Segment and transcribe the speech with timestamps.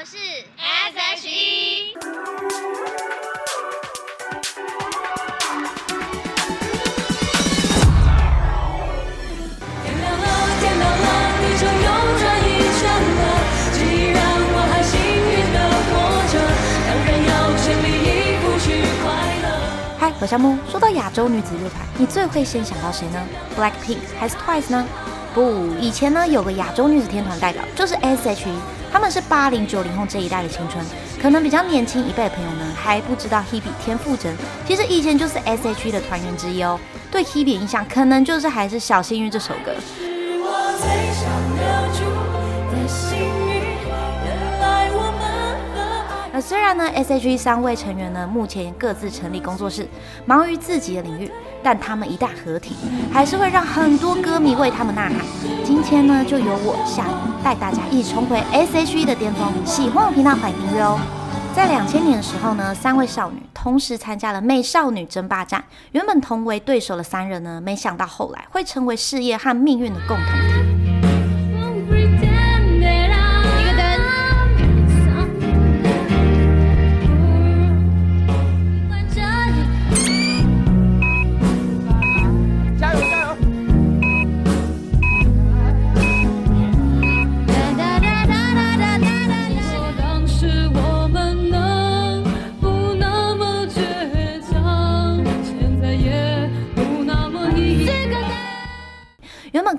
[0.00, 0.16] 们是
[0.56, 1.92] S.H.E。
[9.84, 10.24] 天亮了，
[10.58, 11.04] 天亮了，
[11.36, 12.48] 地球又转一
[12.80, 12.82] 圈
[13.12, 13.20] 了。
[13.74, 13.76] 既
[14.08, 14.16] 然
[14.54, 15.92] 我还幸运的活
[16.32, 16.34] 着，
[16.86, 18.08] 当然要全力以
[18.40, 18.64] 赴去
[19.04, 19.04] 快
[19.42, 19.46] 乐。
[19.98, 20.56] 嗨，我是夏木。
[20.70, 23.22] 说到亚洲女子乐团，你最会先想到谁呢
[23.54, 24.86] ？Blackpink 还是 Twice 呢？
[25.34, 28.79] 不，以前呢有个亚洲女子天团代表，就是 S.H.E。
[28.92, 30.84] 他们是八零九零后这一代的青春，
[31.20, 34.36] 可能比较年轻一辈的朋友呢还不知道 Hebe 田馥甄，
[34.66, 36.78] 其实以前就是 S.H.E 的团员之一哦。
[37.10, 39.72] 对 Hebe 的印象可能就是还是小幸运这首歌。
[46.40, 49.86] 虽然呢 S.H.E 三位成员呢目前各自成立工作室，
[50.24, 51.30] 忙于自己的领域。
[51.62, 52.74] 但他们一旦合体，
[53.12, 55.14] 还是会让很多歌迷为他们呐喊。
[55.62, 57.04] 今天呢，就由我夏
[57.44, 59.52] 带大家一起重回 S.H.E 的巅峰。
[59.66, 60.98] 喜欢我频道，欢迎订阅哦。
[61.54, 65.62] 在两千年的时候呢，三位少女同时参加了美少女争霸战。
[65.92, 70.79] 原本同为对手的三人呢，没想到后来会成为事业和命运的共同体。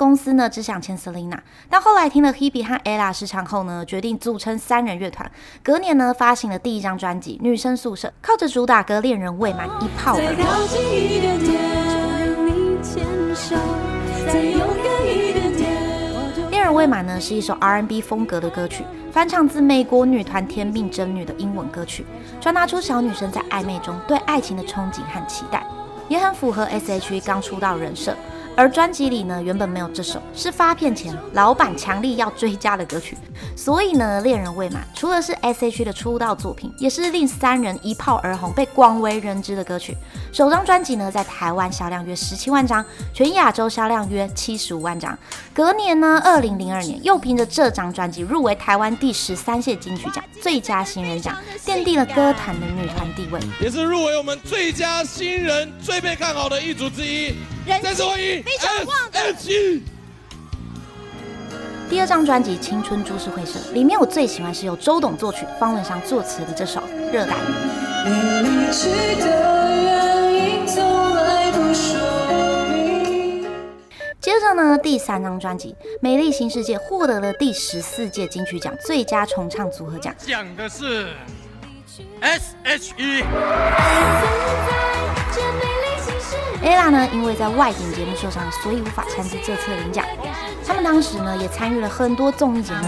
[0.00, 5.30] 公司呢只想签 Selina，但后来听了 Hebe 和 Ella 试唱后呢，决定组成三人乐团。
[5.62, 10.56] 隔年呢发行了第一张专辑《女生宿舍》，靠着主打歌《恋人未满》一炮而红。
[16.50, 22.06] 《恋人未满》呢是一首 R&B 风格的歌曲，翻唱自美国女团天命真女的英文歌曲，
[22.40, 25.62] 传达出小女生在暧昧中对爱情的憧憬和期待，
[26.08, 28.16] 也很符合 S.H.E 刚出道人设。
[28.56, 33.16] 而专辑里呢，原本没有这首，是发片前老板强力要追加的歌曲。
[33.56, 39.96] 所以呢，《恋人未满》除了是 SH 的出道作品，也是令三人一炮而红、被广为人知的歌曲。
[40.32, 42.84] 首张专辑呢，在台湾销量约十七万张，
[43.14, 45.18] 全亚洲销量约七十五万张。
[45.54, 57.34] 隔年呢，二零零二年又凭着这张专辑入围台湾第十三届金曲奖最佳新人奖，奠定了歌坛的女团地位，也是入围我们最佳新人最被看好的一组之一。
[57.66, 59.82] 再次欢迎 S.H.E。
[61.88, 66.80] 第二张专辑《青春株式会社》里面，我最喜欢是由周董作曲、方文山作词的这首
[67.12, 67.38] 《热带雨》。
[74.20, 81.08] 接着呢，第三张专辑《美丽新世界》获得了第十四届金曲奖最佳重唱组合奖，讲的是
[82.20, 83.24] S.H.E。
[86.62, 90.04] Ella 呢，因为在外景节目受伤，所以无法参加这次的领奖。
[90.66, 92.86] 他们当时呢，也参与了很多综艺节目。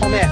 [0.00, 0.28] 后面。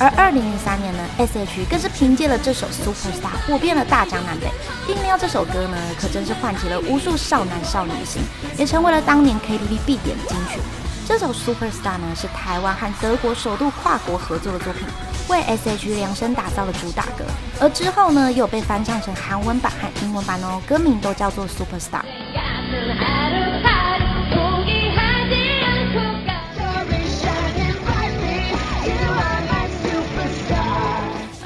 [0.00, 4.46] 而二零零三年呢，S.H.E 更是凭借了这首《Superstar》火遍了大江南北。
[4.86, 8.22] 《定料》这首歌呢，可真是唤起了无数少男少女的心，
[8.56, 10.60] 也成为了当年 KTV 必点的金曲。
[11.04, 14.86] 这首《Superstar》呢，是台湾和德国首度跨国合作的作品，
[15.28, 17.24] 为 S.H.E 量身打造的主打歌。
[17.60, 22.02] 而之后呢，又被翻唱成韩文版和英文版哦，歌名都叫做《Superstar》。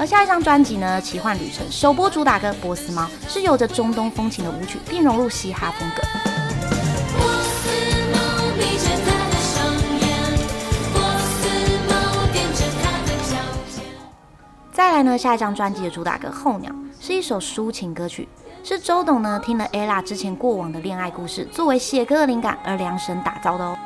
[0.03, 6.03] 而下一张专辑呢，《奇幻旅程》首播主打歌《波斯猫》是有着中东风情的舞曲，并融入嘻哈风格。
[14.73, 18.29] 再来呢，下一张专辑的主打歌《候鸟》是一首抒情歌曲，
[18.65, 23.79] 是周董呢听了 Ella 之前过往的恋爱故事，作为写歌的灵感而量身打造的哦。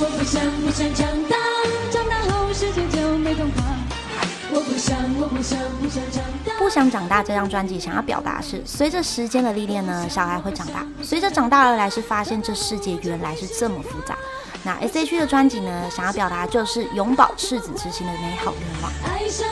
[0.00, 1.36] 我不想不想长大，
[1.90, 3.64] 长大后世界就没童话，
[4.52, 5.58] 我不想，不想
[6.12, 6.56] 长大。
[6.56, 14.16] 不想长大这张专辑想要表达的是，随着时间的历练呢，小孩会长大；随着长大而来，是发现这世界原来是这么复杂。
[14.62, 18.92] 那 S.H.E 的专辑呢，想要表达就是永葆赤子之心的美好愿望。
[19.04, 19.48] 爱上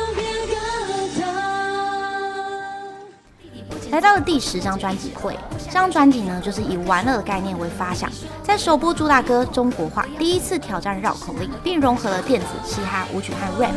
[3.96, 5.32] 来到了第十张专辑《会》，
[5.64, 8.12] 这张专辑呢，就是以玩乐的概念为发想，
[8.42, 13.72] 在首播主打歌《中国话》第一次挑战绕口令，并融合了电子、嘻哈、舞曲和 rap。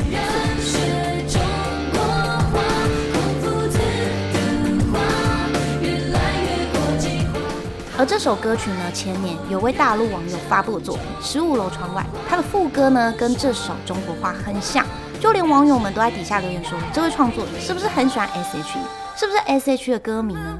[7.98, 14.86] 而这首歌曲呢，前年有位大陆网友发布的作品《十五楼窗外》，它的副歌呢跟这首中国话很像，
[15.20, 18.80] 就连网友们都在底下留言说，这位创作者是不是很喜欢 S.H.E？
[19.18, 20.60] 是不是 S H 的歌迷呢？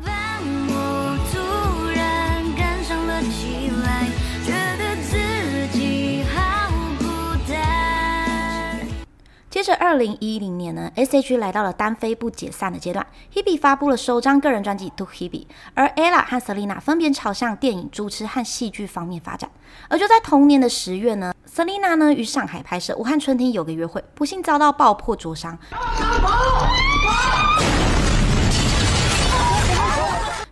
[9.50, 15.30] 接着，二零一零年呢，S H 来到了单飞不解散的阶段，Hebe 发布了首张个人专辑《To Hebe》，
[15.74, 19.50] 而 Ella 和 Selina 分别朝向电影、主持和戏剧方面发展。
[19.88, 25.60] 而就在同年的十月呢泽丽娜呢于上海拍摄《武汉春天有个约会》，不幸遭到爆破灼伤。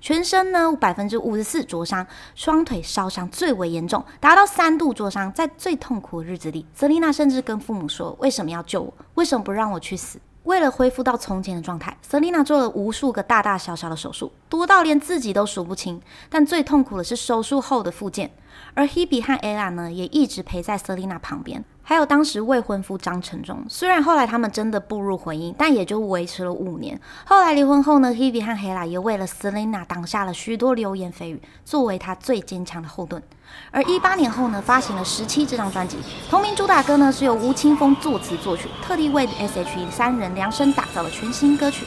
[0.01, 2.05] 全身呢百分之五十四灼伤，
[2.35, 5.31] 双腿烧伤最为严重，达到三度灼伤。
[5.31, 8.93] 在最痛苦的日子里泽丽娜甚至跟父母说：“为什么要救我？
[9.13, 16.01] 为什么不让我去死？”为了恢复到从前的状态，Selina 做了无数个大大小小的手术，多到连自己都数不清。
[16.29, 18.31] 但最痛苦的是手术后的复健。
[18.73, 21.65] 而 Hebe 和 Ella 呢，也一直陪在 Selina 旁边。
[21.89, 26.99] 还有当时未婚夫张承忠，虽然后来他们真的步入婚姻，但也就维持了五年。
[27.23, 33.23] 后来离婚后呢，Hebe 和 Hella 也为了 Selina 挡下了许多流言蜚语，作为她最坚强的后盾。
[33.71, 35.95] 而一八年后呢，发行了《十七》这张专辑，
[36.29, 41.85] 同名主打歌呢是由吴青峰作词作曲，特地为 S.H.E 三人量身打造的全新歌曲。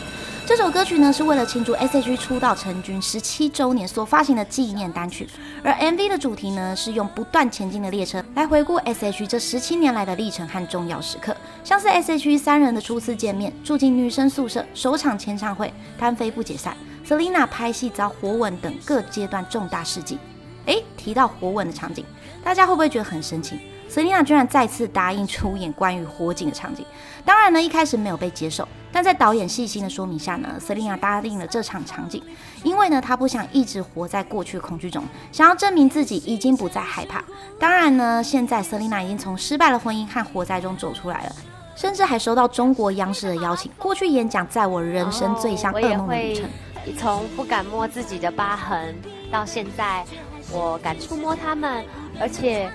[0.51, 5.25] 这首歌曲呢，是为了庆祝 S.H.E 出道成军十七周年所发行的纪念单曲，
[5.63, 16.77] 而 MV 的主题呢，是用不断前进的列车来回顾 S.H.E 这十七年来的历程和重要时刻，像是 S.H.E 三人的初次见面、住进女生宿舍、首场签唱会、单飞不解散、
[17.07, 20.19] Selina 拍戏遭火吻等各阶段重大事迹。
[20.67, 22.05] 诶，提到火吻的场景，
[22.43, 23.61] 大家会不会觉得很神奇？
[23.91, 26.87] ？Selina 居然再次答应出演关于火警的场景，
[27.25, 32.23] 当然呢，一开始没有被接受，但在导演细心的说明下呢，Selina 答应了这场场景，
[32.63, 35.03] 因为呢，她不想一直活在过去恐惧中，
[35.33, 37.25] 想要证明自己已经不再害怕。
[37.59, 41.33] 当然呢，现在 Selina 已经从失败的婚姻和火灾中走出来了，
[41.75, 46.49] 甚至还收到中国央视的邀请，过去演讲在我人生最像噩梦的旅程。
[46.97, 48.95] 从不敢摸自己的疤痕，
[49.31, 50.05] 到现在
[50.51, 51.85] 我敢触摸他们，
[52.21, 52.71] 而且。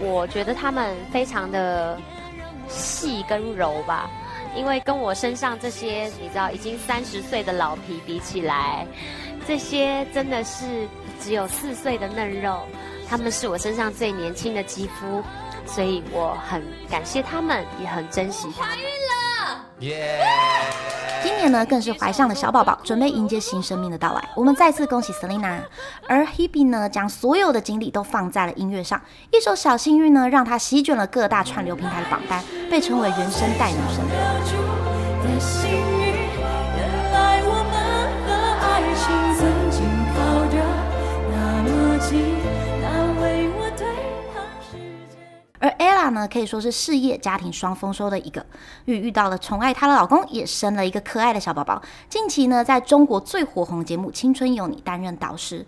[0.00, 1.98] 我觉得他们非常的
[2.68, 4.10] 细跟柔吧，
[4.56, 8.86] 因为跟我身上这些你知道已经三十岁的老皮比起来，
[9.46, 10.88] 这些真的是
[11.20, 12.60] 只有四岁的嫩肉，
[13.08, 15.22] 他们是我身上最年轻的肌肤，
[15.66, 18.70] 所以我很感谢他们，也很珍惜他们。
[18.70, 20.20] 怀孕了，耶！
[21.22, 24.28] 今年呢，更是怀上了小宝宝，准备迎接新生命的到来。
[24.34, 25.58] 我们再次恭喜 Selina，
[26.08, 28.98] 而 Hebe 呢，将所有的精力都放在了音乐上。
[29.30, 34.02] 一首《小幸运》呢，让她席卷了各大串流平台的榜单，被称为原声带女神。
[45.60, 48.44] 而 Ella 呢，可以说是事业家庭双丰收的一个，
[48.86, 51.80] 遇遇到了宠爱她的老公，也生了一个可爱的小宝宝。
[52.08, 55.64] 近期呢，在中国最火红的节目《青春有你》担任导师。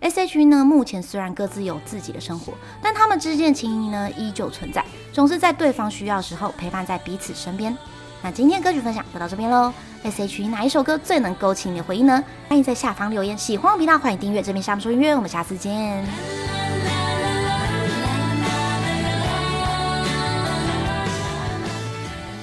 [0.00, 7.74] S.H.E 呢，目前虽然各自有自己的生活，但他们之间的情谊呢，依旧存在，总是在对方需要的时候陪伴在彼此身边。
[8.22, 9.72] 那今天歌曲分享就到这边喽。
[10.02, 12.22] S.H.E 哪一首歌最能勾起你的回忆呢？
[12.48, 13.36] 欢迎在下方留言。
[13.38, 15.14] 喜欢我频道，欢迎订阅这边夏慕说音乐。
[15.14, 16.63] 我们下次见。